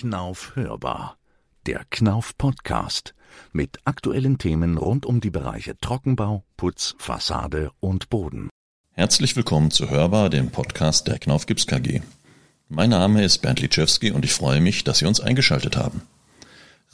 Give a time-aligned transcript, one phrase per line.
[0.00, 1.18] Knauf hörbar.
[1.66, 3.12] Der Knauf Podcast
[3.52, 8.48] mit aktuellen Themen rund um die Bereiche Trockenbau, Putz, Fassade und Boden.
[8.92, 12.00] Herzlich willkommen zu Hörbar, dem Podcast der Knauf Gips KG.
[12.70, 16.00] Mein Name ist Bernd Litschewski und ich freue mich, dass Sie uns eingeschaltet haben.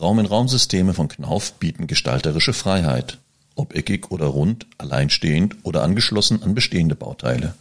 [0.01, 3.19] Raum-in-Raum-Systeme von Knauf bieten gestalterische Freiheit,
[3.55, 7.55] ob eckig oder rund, alleinstehend oder angeschlossen an bestehende Bauteile.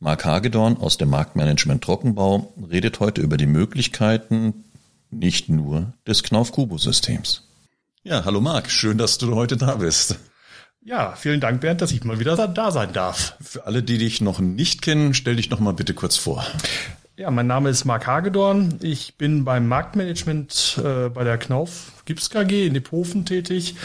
[0.00, 4.64] Marc Hagedorn aus dem Marktmanagement Trockenbau redet heute über die Möglichkeiten
[5.10, 7.48] nicht nur des Knauf-Kubo-Systems.
[8.02, 10.18] Ja, hallo Marc, schön, dass du heute da bist.
[10.82, 13.36] Ja, vielen Dank, Bernd, dass ich mal wieder da sein darf.
[13.40, 16.44] Für alle, die dich noch nicht kennen, stell dich noch mal bitte kurz vor.
[17.16, 18.80] Ja, mein Name ist Marc Hagedorn.
[18.82, 23.76] Ich bin beim Marktmanagement äh, bei der Knauf Gips KG in Dephofen tätig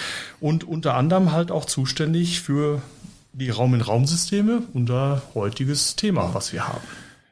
[0.41, 2.81] und unter anderem halt auch zuständig für
[3.39, 6.83] die Raum-in-Raum-Systeme, unser heutiges Thema, was wir haben.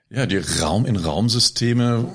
[0.10, 2.06] Ja, die Raum-in-Raum-Systeme,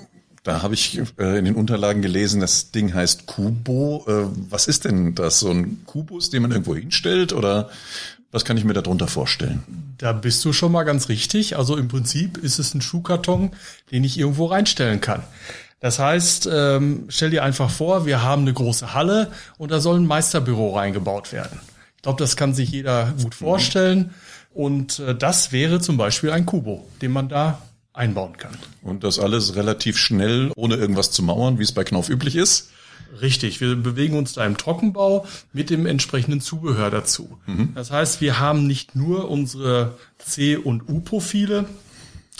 [0.42, 4.04] da habe ich äh, in den Unterlagen gelesen, das Ding heißt Kubo.
[4.08, 5.40] Äh, was ist denn das?
[5.40, 7.70] So ein Kubus, den man irgendwo hinstellt oder
[8.32, 9.62] was kann ich mir darunter vorstellen?
[9.98, 11.56] Da bist du schon mal ganz richtig.
[11.58, 13.50] Also im Prinzip ist es ein Schuhkarton,
[13.90, 15.22] den ich irgendwo reinstellen kann.
[15.80, 19.98] Das heißt, ähm, stell dir einfach vor, wir haben eine große Halle und da soll
[19.98, 21.60] ein Meisterbüro reingebaut werden.
[22.02, 24.10] Ich glaube, das kann sich jeder gut vorstellen.
[24.52, 28.58] Und äh, das wäre zum Beispiel ein Kubo, den man da einbauen kann.
[28.82, 32.72] Und das alles relativ schnell, ohne irgendwas zu mauern, wie es bei Knauf üblich ist?
[33.20, 37.38] Richtig, wir bewegen uns da im Trockenbau mit dem entsprechenden Zubehör dazu.
[37.46, 37.72] Mhm.
[37.76, 41.66] Das heißt, wir haben nicht nur unsere C- und U-Profile,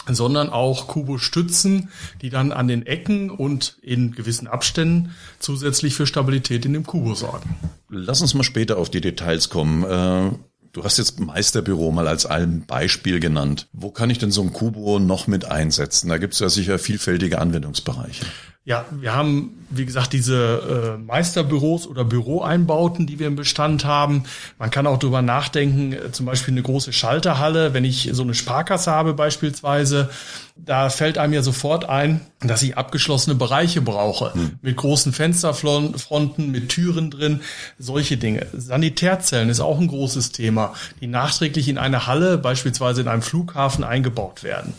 [0.07, 1.89] sondern auch Kubo-Stützen,
[2.21, 7.15] die dann an den Ecken und in gewissen Abständen zusätzlich für Stabilität in dem Kubo
[7.15, 7.55] sorgen.
[7.89, 9.83] Lass uns mal später auf die Details kommen.
[9.83, 10.35] Äh,
[10.73, 13.67] du hast jetzt Meisterbüro mal als ein Beispiel genannt.
[13.71, 16.09] Wo kann ich denn so ein Kubo noch mit einsetzen?
[16.09, 18.25] Da gibt es ja sicher vielfältige Anwendungsbereiche.
[18.65, 24.23] Ja, wir haben, wie gesagt, diese äh, Meisterbüros oder Büroeinbauten, die wir im Bestand haben.
[24.57, 28.33] Man kann auch drüber nachdenken, äh, zum Beispiel eine große Schalterhalle, wenn ich so eine
[28.33, 30.09] Sparkasse habe beispielsweise,
[30.55, 34.59] da fällt einem ja sofort ein, dass ich abgeschlossene Bereiche brauche, hm.
[34.61, 37.41] mit großen Fensterfronten, mit Türen drin,
[37.77, 38.47] solche Dinge.
[38.53, 43.83] Sanitärzellen ist auch ein großes Thema, die nachträglich in eine Halle, beispielsweise in einem Flughafen
[43.83, 44.73] eingebaut werden.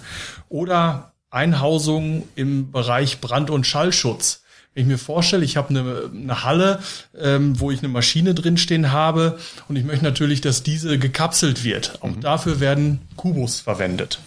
[0.48, 4.42] Oder Einhausung im Bereich Brand- und Schallschutz.
[4.74, 6.80] Wenn ich mir vorstelle, ich habe eine, eine Halle,
[7.16, 11.98] ähm, wo ich eine Maschine drinstehen habe und ich möchte natürlich, dass diese gekapselt wird.
[12.02, 12.20] Auch mhm.
[12.20, 14.18] dafür werden Kubus verwendet.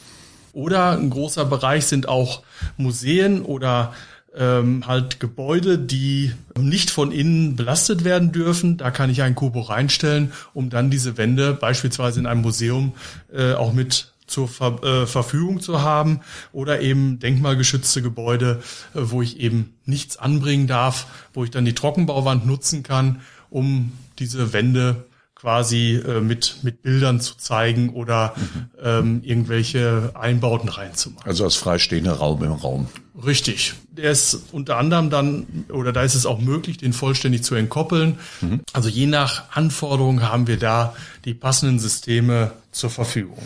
[0.53, 2.43] Oder ein großer Bereich sind auch
[2.77, 3.93] Museen oder
[4.35, 8.77] ähm, halt Gebäude, die nicht von innen belastet werden dürfen.
[8.77, 12.93] Da kann ich einen Kubo reinstellen, um dann diese Wände beispielsweise in einem Museum
[13.33, 16.21] äh, auch mit zur Ver äh, Verfügung zu haben
[16.51, 18.61] oder eben denkmalgeschützte Gebäude,
[18.93, 23.93] äh, wo ich eben nichts anbringen darf, wo ich dann die Trockenbauwand nutzen kann, um
[24.19, 25.05] diese Wände
[25.39, 28.33] quasi äh, mit, mit Bildern zu zeigen oder
[28.81, 31.27] ähm, irgendwelche Einbauten reinzumachen.
[31.27, 32.87] Also als freistehender Raum im Raum.
[33.23, 33.75] Richtig.
[33.91, 38.17] Der ist unter anderem dann, oder da ist es auch möglich, den vollständig zu entkoppeln.
[38.41, 38.61] Mhm.
[38.73, 43.41] Also je nach Anforderung haben wir da die passenden Systeme zur Verfügung.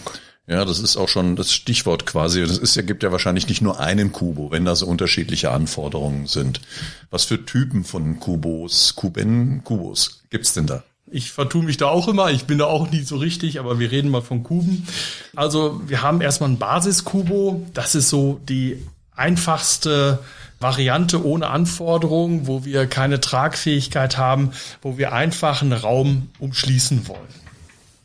[0.47, 2.41] Ja, das ist auch schon das Stichwort quasi.
[2.41, 6.27] Es ist ja, gibt ja wahrscheinlich nicht nur einen Kubo, wenn da so unterschiedliche Anforderungen
[6.27, 6.61] sind.
[7.09, 10.83] Was für Typen von Kubos, Kuben, Kubos gibt's denn da?
[11.13, 13.91] Ich vertue mich da auch immer, ich bin da auch nie so richtig, aber wir
[13.91, 14.87] reden mal von Kuben.
[15.35, 18.85] Also wir haben erstmal ein Basiskubo, das ist so die
[19.15, 20.19] einfachste
[20.59, 24.51] Variante ohne Anforderungen, wo wir keine Tragfähigkeit haben,
[24.81, 27.19] wo wir einfach einen Raum umschließen wollen.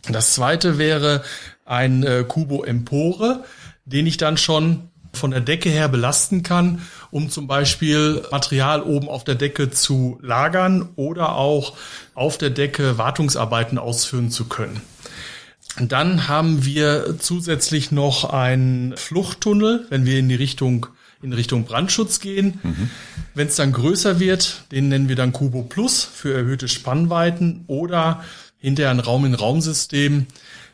[0.08, 1.22] Das zweite wäre
[1.66, 3.44] ein äh, Kubo Empore,
[3.84, 9.08] den ich dann schon von der Decke her belasten kann, um zum Beispiel Material oben
[9.08, 11.74] auf der Decke zu lagern oder auch
[12.14, 14.80] auf der Decke Wartungsarbeiten ausführen zu können.
[15.80, 20.86] Dann haben wir zusätzlich noch einen Fluchttunnel, wenn wir in die Richtung
[21.22, 22.60] in Richtung Brandschutz gehen.
[22.62, 22.90] Mhm.
[23.34, 28.22] Wenn es dann größer wird, den nennen wir dann Kubo Plus für erhöhte Spannweiten oder
[28.58, 30.26] hinterher ein Raum-in-Raum-System,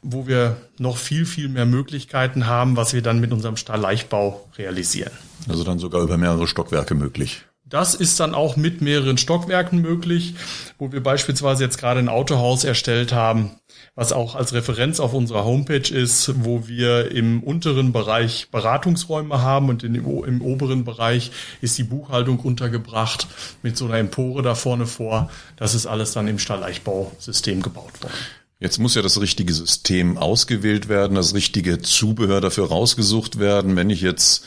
[0.02, 5.12] wo wir noch viel, viel mehr Möglichkeiten haben, was wir dann mit unserem Stahlleichtbau realisieren.
[5.48, 7.44] Also dann sogar über mehrere Stockwerke möglich.
[7.72, 10.34] Das ist dann auch mit mehreren Stockwerken möglich,
[10.78, 13.52] wo wir beispielsweise jetzt gerade ein Autohaus erstellt haben,
[13.94, 19.70] was auch als Referenz auf unserer Homepage ist, wo wir im unteren Bereich Beratungsräume haben
[19.70, 21.30] und in, im oberen Bereich
[21.62, 23.26] ist die Buchhaltung untergebracht
[23.62, 25.30] mit so einer Empore da vorne vor.
[25.56, 28.12] Das ist alles dann im Stahlleichtbausystem gebaut worden.
[28.62, 33.74] Jetzt muss ja das richtige System ausgewählt werden, das richtige Zubehör dafür rausgesucht werden.
[33.74, 34.44] Wenn ich jetzt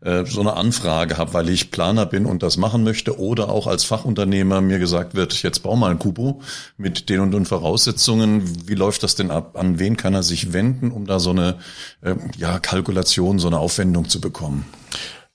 [0.00, 3.66] äh, so eine Anfrage habe, weil ich Planer bin und das machen möchte oder auch
[3.66, 6.40] als Fachunternehmer mir gesagt wird, jetzt bau mal ein Kubo
[6.78, 8.66] mit den und den Voraussetzungen.
[8.66, 9.58] Wie läuft das denn ab?
[9.58, 11.58] An wen kann er sich wenden, um da so eine
[12.00, 14.64] äh, ja, Kalkulation, so eine Aufwendung zu bekommen?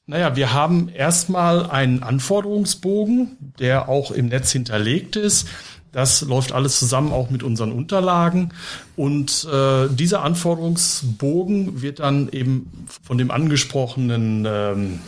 [0.07, 5.47] Naja, wir haben erstmal einen Anforderungsbogen, der auch im Netz hinterlegt ist.
[5.93, 8.49] Das läuft alles zusammen auch mit unseren Unterlagen.
[8.95, 14.99] Und äh, dieser Anforderungsbogen wird dann eben von dem angesprochenen, ähm,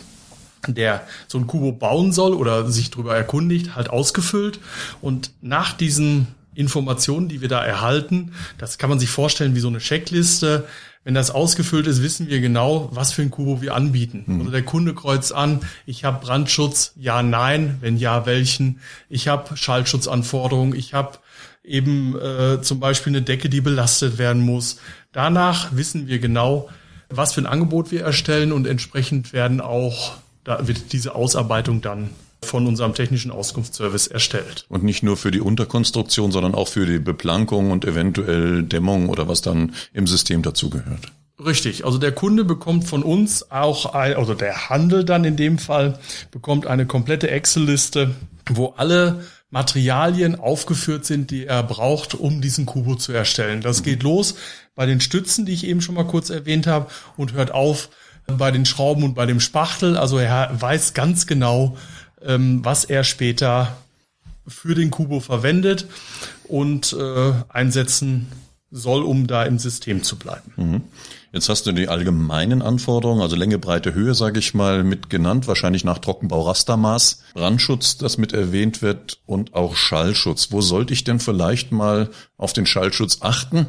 [0.66, 4.60] der so ein Kubo bauen soll oder sich darüber erkundigt, halt ausgefüllt.
[5.02, 9.68] Und nach diesen Informationen, die wir da erhalten, das kann man sich vorstellen wie so
[9.68, 10.66] eine Checkliste,
[11.06, 14.24] wenn das ausgefüllt ist, wissen wir genau, was für ein Kubo wir anbieten.
[14.26, 14.40] Mhm.
[14.40, 18.80] Also der Kunde kreuzt an, ich habe Brandschutz, ja, nein, wenn ja, welchen.
[19.08, 21.18] Ich habe Schallschutzanforderungen, ich habe
[21.62, 24.80] eben äh, zum Beispiel eine Decke, die belastet werden muss.
[25.12, 26.68] Danach wissen wir genau,
[27.08, 32.10] was für ein Angebot wir erstellen und entsprechend werden auch, da wird diese Ausarbeitung dann
[32.46, 34.64] von unserem technischen Auskunftsservice erstellt.
[34.68, 39.28] Und nicht nur für die Unterkonstruktion, sondern auch für die Beplankung und eventuell Dämmung oder
[39.28, 41.12] was dann im System dazugehört.
[41.44, 45.58] Richtig, also der Kunde bekommt von uns auch, ein, also der Handel dann in dem
[45.58, 45.98] Fall,
[46.30, 48.14] bekommt eine komplette Excel-Liste,
[48.48, 49.20] wo alle
[49.50, 53.60] Materialien aufgeführt sind, die er braucht, um diesen Kubo zu erstellen.
[53.60, 54.34] Das geht los
[54.74, 57.90] bei den Stützen, die ich eben schon mal kurz erwähnt habe, und hört auf
[58.26, 59.96] bei den Schrauben und bei dem Spachtel.
[59.96, 61.76] Also er weiß ganz genau,
[62.26, 63.76] ähm, was er später
[64.46, 65.86] für den Kubo verwendet
[66.44, 68.28] und äh, einsetzen
[68.70, 70.52] soll, um da im System zu bleiben.
[70.56, 70.82] Mhm.
[71.32, 75.46] Jetzt hast du die allgemeinen Anforderungen, also Länge, Breite, Höhe, sage ich mal, mit genannt,
[75.48, 80.50] wahrscheinlich nach Trockenbau-Rastermaß, Brandschutz, das mit erwähnt wird und auch Schallschutz.
[80.50, 83.66] Wo sollte ich denn vielleicht mal auf den Schallschutz achten?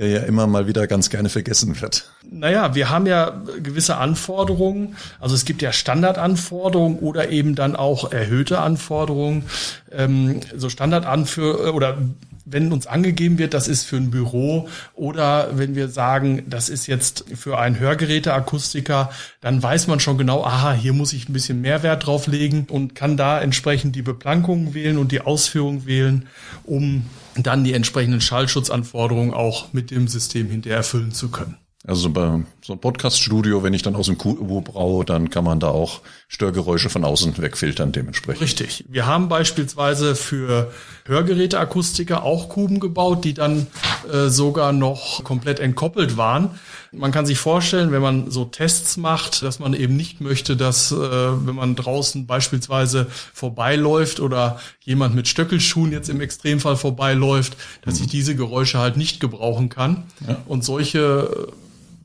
[0.00, 2.10] Der ja immer mal wieder ganz gerne vergessen wird.
[2.22, 4.96] Naja, wir haben ja gewisse Anforderungen.
[5.20, 9.44] Also es gibt ja Standardanforderungen oder eben dann auch erhöhte Anforderungen.
[9.92, 11.98] Ähm, so Standardanführ oder
[12.44, 16.86] wenn uns angegeben wird, das ist für ein Büro oder wenn wir sagen, das ist
[16.86, 19.10] jetzt für einen Hörgeräteakustiker,
[19.40, 22.66] dann weiß man schon genau, aha, hier muss ich ein bisschen mehr Wert drauf legen
[22.68, 26.26] und kann da entsprechend die Beplankung wählen und die Ausführung wählen,
[26.64, 27.06] um
[27.36, 31.59] dann die entsprechenden Schallschutzanforderungen auch mit dem System hinterher erfüllen zu können.
[31.86, 35.60] Also bei so einem Podcast-Studio, wenn ich dann aus dem Kubo braue, dann kann man
[35.60, 38.42] da auch Störgeräusche von außen wegfiltern dementsprechend.
[38.42, 38.84] Richtig.
[38.86, 40.70] Wir haben beispielsweise für
[41.06, 43.66] Hörgeräteakustiker auch Kuben gebaut, die dann
[44.12, 46.50] äh, sogar noch komplett entkoppelt waren.
[46.92, 50.92] Man kann sich vorstellen, wenn man so Tests macht, dass man eben nicht möchte, dass
[50.92, 57.98] äh, wenn man draußen beispielsweise vorbeiläuft oder jemand mit Stöckelschuhen jetzt im Extremfall vorbeiläuft, dass
[57.98, 58.04] mhm.
[58.04, 60.04] ich diese Geräusche halt nicht gebrauchen kann.
[60.28, 60.36] Ja.
[60.46, 61.48] Und solche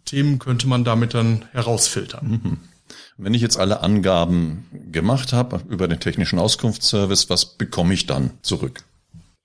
[0.06, 2.28] Themen könnte man damit dann herausfiltern.
[2.28, 2.58] Mhm.
[3.18, 8.32] Wenn ich jetzt alle Angaben gemacht habe über den technischen Auskunftsservice, was bekomme ich dann
[8.42, 8.84] zurück?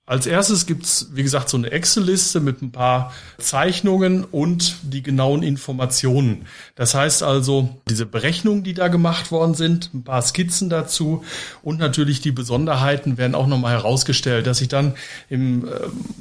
[0.07, 5.43] Als erstes gibt's wie gesagt, so eine Excel-Liste mit ein paar Zeichnungen und die genauen
[5.43, 6.47] Informationen.
[6.75, 11.23] Das heißt also, diese Berechnungen, die da gemacht worden sind, ein paar Skizzen dazu
[11.61, 14.95] und natürlich die Besonderheiten werden auch nochmal herausgestellt, dass ich dann
[15.29, 15.71] im, äh,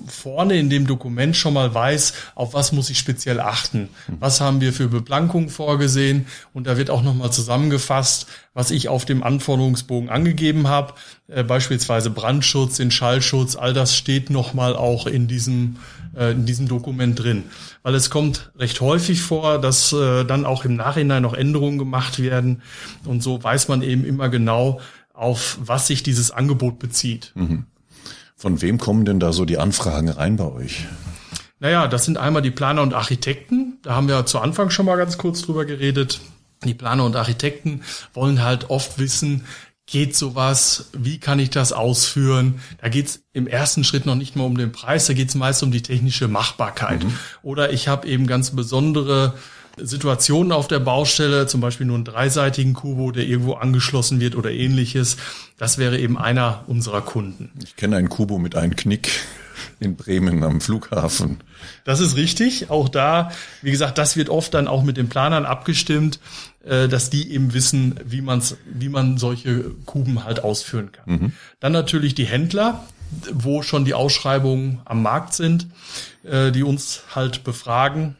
[0.06, 3.88] vorne in dem Dokument schon mal weiß, auf was muss ich speziell achten.
[4.20, 6.26] Was haben wir für Beplankung vorgesehen?
[6.52, 10.94] Und da wird auch nochmal zusammengefasst, was ich auf dem Anforderungsbogen angegeben habe,
[11.28, 15.76] äh, beispielsweise Brandschutz, den Schallschutz, all das steht nochmal auch in diesem,
[16.14, 17.44] äh, in diesem Dokument drin.
[17.82, 22.18] Weil es kommt recht häufig vor, dass äh, dann auch im Nachhinein noch Änderungen gemacht
[22.18, 22.60] werden
[23.06, 24.80] und so weiß man eben immer genau,
[25.14, 27.32] auf was sich dieses Angebot bezieht.
[27.34, 27.64] Mhm.
[28.36, 30.86] Von wem kommen denn da so die Anfragen rein bei euch?
[31.58, 33.78] Naja, das sind einmal die Planer und Architekten.
[33.82, 36.20] Da haben wir zu Anfang schon mal ganz kurz drüber geredet.
[36.64, 37.82] Die Planer und Architekten
[38.12, 39.44] wollen halt oft wissen,
[39.90, 42.60] geht sowas, wie kann ich das ausführen?
[42.80, 45.72] Da geht's im ersten Schritt noch nicht mal um den Preis, da geht's meist um
[45.72, 47.04] die technische Machbarkeit.
[47.04, 47.14] Mhm.
[47.42, 49.34] Oder ich habe eben ganz besondere
[49.76, 54.50] Situationen auf der Baustelle, zum Beispiel nur einen dreiseitigen Kubo, der irgendwo angeschlossen wird oder
[54.50, 55.16] ähnliches.
[55.58, 57.50] Das wäre eben einer unserer Kunden.
[57.64, 59.10] Ich kenne einen Kubo mit einem Knick
[59.78, 61.38] in Bremen am Flughafen.
[61.84, 62.70] Das ist richtig.
[62.70, 63.30] Auch da,
[63.62, 66.20] wie gesagt, das wird oft dann auch mit den Planern abgestimmt,
[66.64, 71.04] äh, dass die eben wissen, wie man's, wie man solche Kuben halt ausführen kann.
[71.06, 71.32] Mhm.
[71.60, 72.84] Dann natürlich die Händler,
[73.32, 75.66] wo schon die Ausschreibungen am Markt sind,
[76.22, 78.16] äh, die uns halt befragen.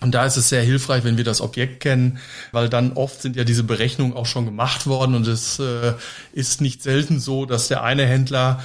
[0.00, 2.18] Und da ist es sehr hilfreich, wenn wir das Objekt kennen,
[2.50, 5.92] weil dann oft sind ja diese Berechnungen auch schon gemacht worden und es äh,
[6.32, 8.60] ist nicht selten so, dass der eine Händler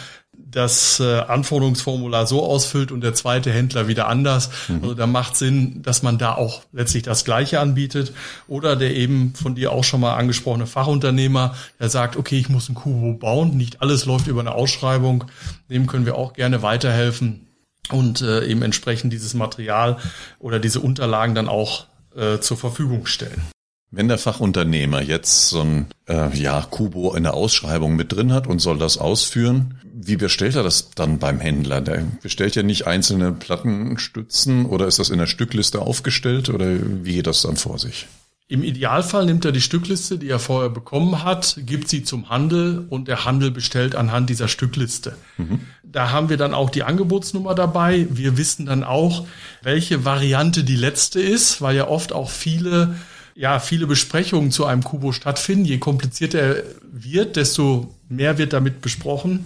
[0.49, 4.49] das äh, Anforderungsformular so ausfüllt und der zweite Händler wieder anders.
[4.67, 4.79] Mhm.
[4.81, 8.13] Also da macht Sinn, dass man da auch letztlich das Gleiche anbietet.
[8.47, 12.69] Oder der eben von dir auch schon mal angesprochene Fachunternehmer, der sagt, okay, ich muss
[12.69, 15.25] ein Kubo bauen, nicht alles läuft über eine Ausschreibung.
[15.69, 17.47] Dem können wir auch gerne weiterhelfen
[17.91, 19.97] und äh, eben entsprechend dieses Material
[20.39, 21.85] oder diese Unterlagen dann auch
[22.15, 23.41] äh, zur Verfügung stellen.
[23.89, 28.45] Wenn der Fachunternehmer jetzt so ein äh, ja, Kubo in der Ausschreibung mit drin hat
[28.45, 31.81] und soll das ausführen, wie bestellt er das dann beim Händler?
[31.81, 37.15] Der bestellt ja nicht einzelne Plattenstützen oder ist das in der Stückliste aufgestellt oder wie
[37.15, 38.07] geht das dann vor sich?
[38.49, 42.85] Im Idealfall nimmt er die Stückliste, die er vorher bekommen hat, gibt sie zum Handel
[42.89, 45.17] und der Handel bestellt anhand dieser Stückliste.
[45.35, 45.59] Mhm.
[45.83, 48.07] Da haben wir dann auch die Angebotsnummer dabei.
[48.09, 49.27] Wir wissen dann auch,
[49.63, 52.95] welche Variante die letzte ist, weil ja oft auch viele
[53.37, 55.65] ja, viele Besprechungen zu einem Kubo stattfinden.
[55.65, 59.45] Je komplizierter er wird, desto mehr wird damit besprochen.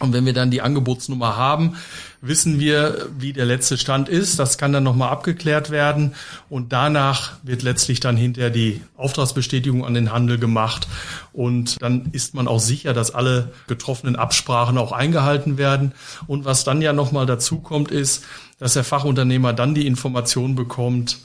[0.00, 1.76] Und wenn wir dann die Angebotsnummer haben,
[2.20, 4.40] wissen wir, wie der letzte Stand ist.
[4.40, 6.16] Das kann dann nochmal abgeklärt werden.
[6.48, 10.88] Und danach wird letztlich dann hinterher die Auftragsbestätigung an den Handel gemacht.
[11.32, 15.92] Und dann ist man auch sicher, dass alle getroffenen Absprachen auch eingehalten werden.
[16.26, 18.24] Und was dann ja nochmal dazu kommt, ist,
[18.58, 21.18] dass der Fachunternehmer dann die Information bekommt,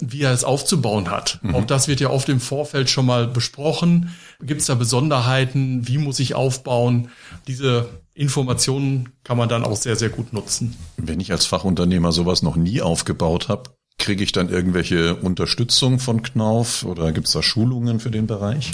[0.00, 1.40] wie er es aufzubauen hat.
[1.42, 1.54] Mhm.
[1.54, 4.14] Auch das wird ja oft im Vorfeld schon mal besprochen.
[4.42, 5.88] Gibt es da Besonderheiten?
[5.88, 7.08] Wie muss ich aufbauen?
[7.46, 10.76] Diese Informationen kann man dann auch sehr, sehr gut nutzen.
[10.96, 16.22] Wenn ich als Fachunternehmer sowas noch nie aufgebaut habe, kriege ich dann irgendwelche Unterstützung von
[16.22, 18.72] Knauf oder gibt es da Schulungen für den Bereich?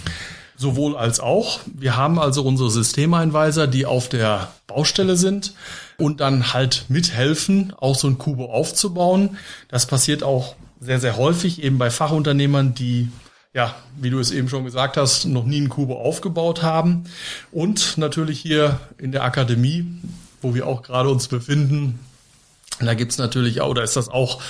[0.57, 1.61] Sowohl als auch.
[1.67, 5.55] Wir haben also unsere Systemeinweiser, die auf der Baustelle sind
[5.99, 9.39] und dann halt mithelfen, auch so ein Kubo aufzubauen.
[9.69, 13.09] Das passiert auch sehr, sehr häufig eben bei Fachunternehmern, die
[13.55, 17.05] ja, wie du es eben schon gesagt hast, noch nie einen Kubo aufgebaut haben.
[17.51, 19.87] Und natürlich hier in der Akademie,
[20.41, 21.99] wo wir auch gerade uns befinden,
[22.81, 24.41] da gibt's natürlich auch, oder ist das auch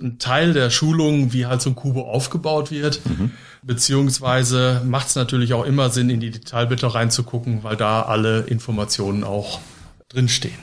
[0.00, 3.00] ein Teil der Schulung, wie halt so ein Kubo aufgebaut wird.
[3.04, 3.32] Mhm.
[3.62, 9.24] Beziehungsweise macht es natürlich auch immer Sinn, in die Detailblätter reinzugucken, weil da alle Informationen
[9.24, 9.60] auch
[10.08, 10.54] drinstehen.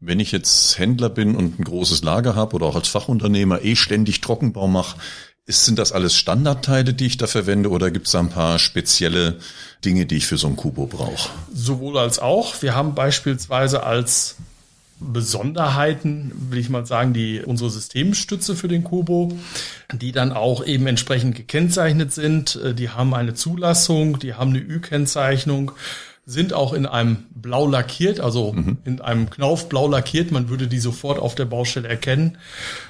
[0.00, 3.76] Wenn ich jetzt Händler bin und ein großes Lager habe oder auch als Fachunternehmer eh
[3.76, 4.96] ständig Trockenbau mache,
[5.44, 8.58] ist, sind das alles Standardteile, die ich da verwende oder gibt es da ein paar
[8.58, 9.38] spezielle
[9.84, 11.30] Dinge, die ich für so ein Kubo brauche?
[11.52, 12.62] Sowohl als auch.
[12.62, 14.36] Wir haben beispielsweise als
[15.00, 19.32] Besonderheiten, will ich mal sagen, die unsere Systemstütze für den Kubo,
[19.92, 22.58] die dann auch eben entsprechend gekennzeichnet sind.
[22.78, 25.72] Die haben eine Zulassung, die haben eine Ü-Kennzeichnung
[26.26, 28.78] sind auch in einem blau lackiert, also mhm.
[28.84, 30.30] in einem Knauf blau lackiert.
[30.30, 32.38] Man würde die sofort auf der Baustelle erkennen.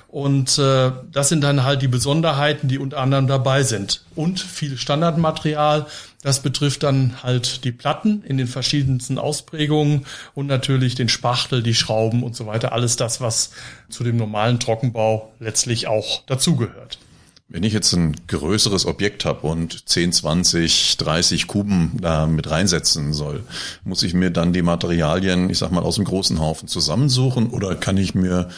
[0.09, 4.05] Und äh, das sind dann halt die Besonderheiten, die unter anderem dabei sind.
[4.17, 5.87] Und viel Standardmaterial.
[6.23, 11.75] Das betrifft dann halt die Platten in den verschiedensten Ausprägungen und natürlich den Spachtel, die
[11.75, 12.73] Schrauben und so weiter.
[12.73, 13.53] Alles das, was
[13.89, 16.99] zu dem normalen Trockenbau letztlich auch dazugehört.
[17.53, 23.13] Wenn ich jetzt ein größeres Objekt habe und 10, 20, 30 Kuben da mit reinsetzen
[23.13, 23.43] soll,
[23.83, 27.75] muss ich mir dann die Materialien, ich sag mal, aus dem großen Haufen zusammensuchen oder
[27.75, 28.51] kann ich mir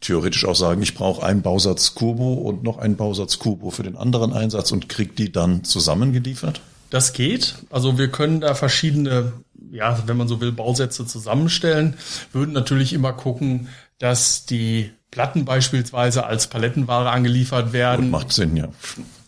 [0.00, 3.96] theoretisch auch sagen, ich brauche einen Bausatz Kubo und noch einen Bausatz Kubo für den
[3.96, 6.60] anderen Einsatz und krieg die dann zusammengeliefert?
[6.90, 7.54] Das geht.
[7.70, 9.32] Also wir können da verschiedene,
[9.72, 11.94] ja, wenn man so will, Bausätze zusammenstellen,
[12.32, 13.68] würden natürlich immer gucken,
[13.98, 18.06] dass die Platten beispielsweise als Palettenware angeliefert werden.
[18.06, 18.68] Und macht Sinn, ja.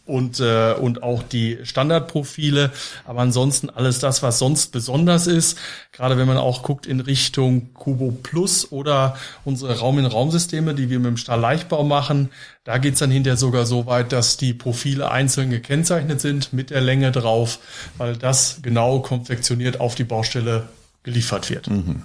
[0.05, 2.73] Und, äh, und auch die Standardprofile.
[3.07, 5.57] Aber ansonsten alles das, was sonst besonders ist.
[5.93, 11.09] Gerade wenn man auch guckt in Richtung Kubo Plus oder unsere Raum-in-Raum-Systeme, die wir mit
[11.09, 12.31] dem Stahlleichtbau machen.
[12.65, 16.81] Da geht's dann hinterher sogar so weit, dass die Profile einzeln gekennzeichnet sind mit der
[16.81, 17.61] Länge drauf,
[17.97, 20.69] weil das genau konfektioniert auf die Baustelle
[21.05, 21.69] geliefert wird.
[21.69, 22.03] Mhm.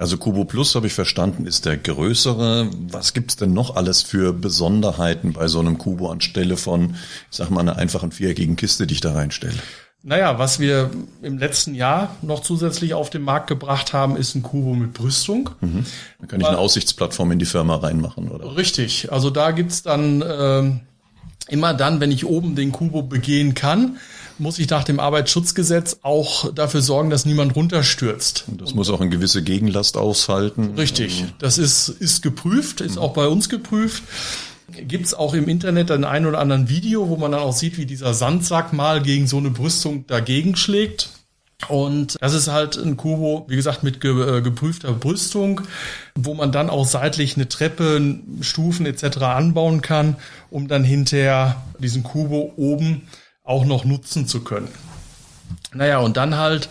[0.00, 2.70] Also Kubo Plus, habe ich verstanden, ist der größere.
[2.88, 6.94] Was gibt's denn noch alles für Besonderheiten bei so einem Kubo anstelle von,
[7.30, 9.58] ich sag mal, einer einfachen viereckigen Kiste, die ich da reinstelle?
[10.02, 10.90] Naja, was wir
[11.20, 15.50] im letzten Jahr noch zusätzlich auf den Markt gebracht haben, ist ein Kubo mit Brüstung.
[15.60, 15.84] Mhm.
[16.20, 18.56] Dann kann ich eine Aussichtsplattform in die Firma reinmachen, oder?
[18.56, 19.12] Richtig.
[19.12, 23.98] Also da gibt's dann äh, immer dann, wenn ich oben den Kubo begehen kann,
[24.40, 28.44] muss ich nach dem Arbeitsschutzgesetz auch dafür sorgen, dass niemand runterstürzt.
[28.48, 30.74] Und das muss auch eine gewisse Gegenlast aushalten.
[30.76, 31.26] Richtig.
[31.38, 34.02] Das ist, ist geprüft, ist auch bei uns geprüft.
[34.72, 37.86] Gibt's auch im Internet ein ein oder anderen Video, wo man dann auch sieht, wie
[37.86, 41.10] dieser Sandsack mal gegen so eine Brüstung dagegen schlägt.
[41.68, 45.60] Und das ist halt ein Kubo, wie gesagt, mit ge äh, geprüfter Brüstung,
[46.14, 49.18] wo man dann auch seitlich eine Treppe, Stufen etc.
[49.18, 50.16] anbauen kann,
[50.48, 53.02] um dann hinterher diesen Kubo oben
[53.42, 54.68] auch noch nutzen zu können.
[55.72, 56.68] Naja, und dann halt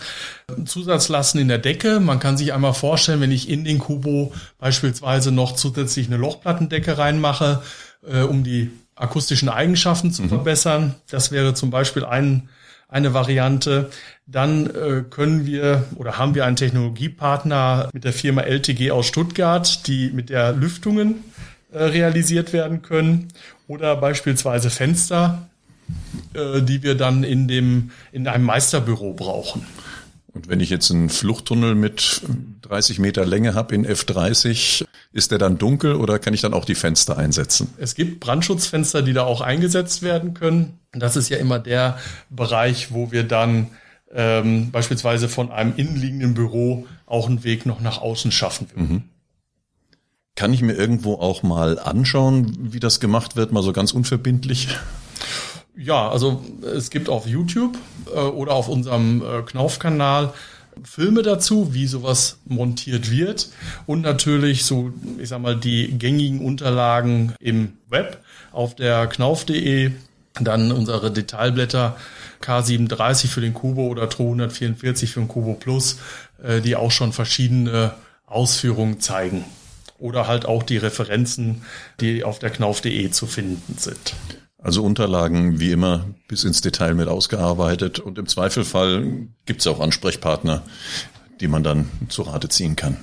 [0.66, 2.00] Zusatzlasten in der Decke.
[2.00, 6.98] Man kann sich einmal vorstellen, wenn ich in den Kubo beispielsweise noch zusätzlich eine Lochplattendecke
[6.98, 7.62] reinmache,
[8.06, 10.30] äh, um die akustischen Eigenschaften zu mhm.
[10.30, 10.96] verbessern.
[11.10, 12.50] Das wäre zum Beispiel ein,
[12.88, 13.90] eine Variante.
[14.28, 19.88] Dann äh, können wir oder haben wir einen Technologiepartner mit der Firma LTG aus Stuttgart,
[19.88, 21.24] die mit der Lüftungen
[21.72, 23.30] äh, realisiert werden können.
[23.68, 25.49] Oder beispielsweise Fenster,
[26.34, 29.66] äh, die wir dann in dem in einem Meisterbüro brauchen.
[30.34, 32.22] Und wenn ich jetzt einen Fluchttunnel mit
[32.62, 36.66] 30 Meter Länge habe in F30, ist der dann dunkel oder kann ich dann auch
[36.66, 37.74] die Fenster einsetzen?
[37.78, 40.80] Es gibt Brandschutzfenster, die da auch eingesetzt werden können.
[40.92, 41.98] Das ist ja immer der
[42.30, 43.68] Bereich, wo wir dann
[44.12, 48.94] ähm, beispielsweise von einem innenliegenden Büro auch einen Weg noch nach außen schaffen würden.
[48.94, 49.04] Mhm.
[50.36, 54.70] Kann ich mir irgendwo auch mal anschauen, wie das gemacht wird, mal so ganz unverbindlich?
[55.82, 56.44] Ja, also
[56.76, 57.78] es gibt auf YouTube
[58.14, 60.34] äh, oder auf unserem äh, Knauf-Kanal
[60.84, 63.48] Filme dazu, wie sowas montiert wird
[63.86, 68.22] und natürlich so, ich sag mal, die gängigen Unterlagen im Web
[68.52, 69.92] auf der knauf.de,
[70.42, 71.96] dann unsere Detailblätter
[72.42, 76.00] K37 für den Kubo oder Tro 144 für den Kubo Plus,
[76.44, 77.94] äh, die auch schon verschiedene
[78.26, 79.46] Ausführungen zeigen.
[79.98, 81.64] Oder halt auch die Referenzen,
[82.02, 84.16] die auf der knauf.de zu finden sind.
[84.62, 89.80] Also Unterlagen wie immer bis ins Detail mit ausgearbeitet und im Zweifelfall gibt es auch
[89.80, 90.64] Ansprechpartner,
[91.40, 92.98] die man dann zu Rate ziehen kann.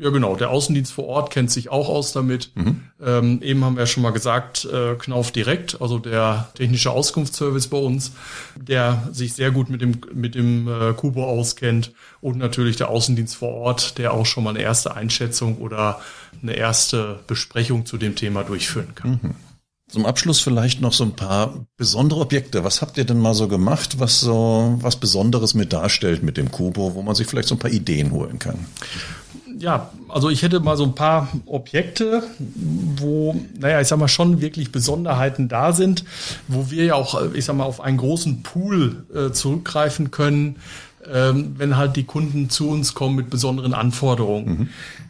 [0.00, 0.36] Ja, genau.
[0.36, 2.52] Der Außendienst vor Ort kennt sich auch aus damit.
[2.54, 2.82] Mhm.
[3.04, 7.66] Ähm, eben haben wir ja schon mal gesagt, äh, Knauf direkt, also der technische Auskunftsservice
[7.66, 8.12] bei uns,
[8.54, 13.34] der sich sehr gut mit dem, mit dem äh, Kubo auskennt und natürlich der Außendienst
[13.34, 16.00] vor Ort, der auch schon mal eine erste Einschätzung oder
[16.42, 19.18] eine erste Besprechung zu dem Thema durchführen kann.
[19.20, 19.47] Mhm.
[19.88, 22.62] Zum Abschluss vielleicht noch so ein paar besondere Objekte.
[22.62, 26.50] Was habt ihr denn mal so gemacht, was so was Besonderes mit darstellt mit dem
[26.50, 28.66] Kubo, wo man sich vielleicht so ein paar Ideen holen kann?
[29.58, 32.22] Ja, also ich hätte mal so ein paar Objekte,
[32.96, 36.04] wo, naja, ich sag mal, schon wirklich Besonderheiten da sind,
[36.46, 40.56] wo wir ja auch, ich sag mal, auf einen großen Pool äh, zurückgreifen können,
[41.06, 44.46] ähm, wenn halt die Kunden zu uns kommen mit besonderen Anforderungen.
[44.48, 44.68] Mhm.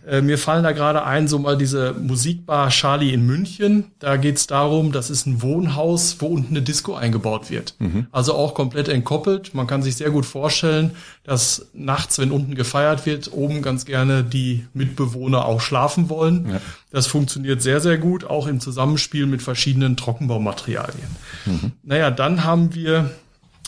[0.08, 3.84] Äh, mir fallen da gerade ein, so mal diese Musikbar Charlie in München.
[3.98, 7.74] Da geht es darum, das ist ein Wohnhaus, wo unten eine Disco eingebaut wird.
[7.78, 8.06] Mhm.
[8.10, 9.54] Also auch komplett entkoppelt.
[9.54, 10.92] Man kann sich sehr gut vorstellen,
[11.24, 16.48] dass nachts, wenn unten gefeiert wird, oben ganz gerne die Mitbewohner auch schlafen wollen.
[16.50, 16.60] Ja.
[16.90, 21.08] Das funktioniert sehr, sehr gut, auch im Zusammenspiel mit verschiedenen Trockenbaumaterialien.
[21.44, 21.72] Mhm.
[21.82, 23.10] Naja, dann haben wir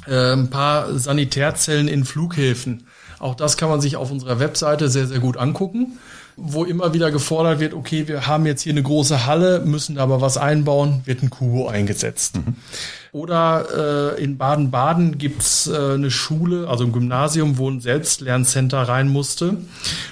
[0.07, 2.87] äh, ein paar Sanitärzellen in Flughäfen.
[3.19, 5.99] Auch das kann man sich auf unserer Webseite sehr, sehr gut angucken
[6.43, 10.03] wo immer wieder gefordert wird, okay, wir haben jetzt hier eine große Halle, müssen da
[10.03, 12.37] aber was einbauen, wird ein Kubo eingesetzt.
[12.37, 12.57] Mhm.
[13.13, 19.09] Oder äh, in Baden-Baden gibt's äh, eine Schule, also ein Gymnasium, wo ein Selbstlerncenter rein
[19.09, 19.57] musste.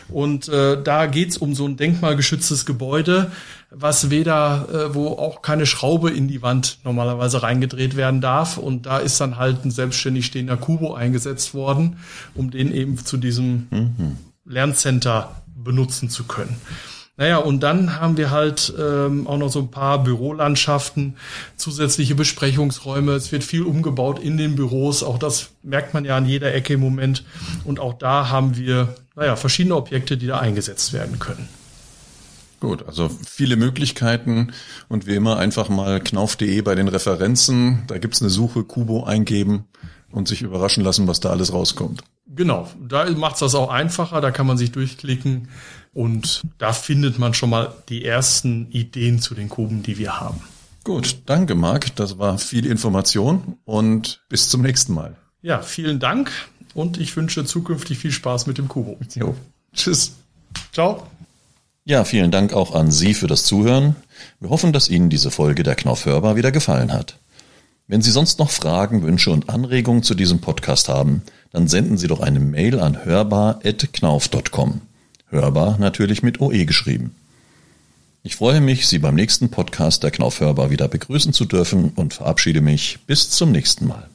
[0.08, 3.30] Und äh, da geht's um so ein denkmalgeschütztes Gebäude,
[3.70, 8.56] was weder, äh, wo auch keine Schraube in die Wand normalerweise reingedreht werden darf.
[8.56, 11.98] Und da ist dann halt ein selbstständig stehender Kubo eingesetzt worden,
[12.34, 14.16] um den eben zu diesem mhm.
[14.44, 16.56] Lerncenter benutzen zu können.
[17.18, 21.16] Naja, und dann haben wir halt ähm, auch noch so ein paar Bürolandschaften,
[21.56, 23.12] zusätzliche Besprechungsräume.
[23.12, 25.02] Es wird viel umgebaut in den Büros.
[25.02, 27.24] Auch das merkt man ja an jeder Ecke im Moment.
[27.64, 31.48] Und auch da haben wir, naja, verschiedene Objekte, die da eingesetzt werden können.
[32.60, 34.52] Gut, also viele Möglichkeiten
[34.88, 37.84] und wie immer einfach mal knauf.de bei den Referenzen.
[37.86, 39.64] Da gibt's eine Suche, Kubo eingeben
[40.10, 42.02] und sich überraschen lassen, was da alles rauskommt.
[42.26, 45.48] Genau, da macht's das auch einfacher, da kann man sich durchklicken
[45.94, 50.40] und da findet man schon mal die ersten Ideen zu den Kuben, die wir haben.
[50.84, 55.16] Gut, danke Marc, das war viel Information und bis zum nächsten Mal.
[55.42, 56.30] Ja, vielen Dank
[56.74, 58.98] und ich wünsche zukünftig viel Spaß mit dem Kubo.
[59.14, 59.34] Jo.
[59.74, 60.16] Tschüss.
[60.72, 61.06] Ciao.
[61.88, 63.96] Ja, vielen Dank auch an Sie für das Zuhören.
[64.40, 67.18] Wir hoffen, dass Ihnen diese Folge der Knauf hörbar wieder gefallen hat.
[67.86, 72.06] Wenn Sie sonst noch Fragen, Wünsche und Anregungen zu diesem Podcast haben, dann senden Sie
[72.06, 74.82] doch eine Mail an hörbar.knauf.com.
[75.30, 77.14] Hörbar natürlich mit OE geschrieben.
[78.22, 82.12] Ich freue mich, Sie beim nächsten Podcast der Knauf Hörbar wieder begrüßen zu dürfen und
[82.12, 84.10] verabschiede mich bis zum nächsten Mal.